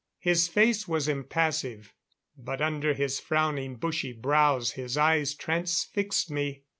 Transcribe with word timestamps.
His 0.17 0.47
face 0.47 0.87
was 0.87 1.07
impassive; 1.07 1.93
but 2.35 2.59
under 2.59 2.95
his 2.95 3.19
frowning 3.19 3.75
bushy 3.75 4.13
brows, 4.13 4.71
his 4.71 4.97
eyes 4.97 5.35
transfixed 5.35 6.31
me. 6.31 6.63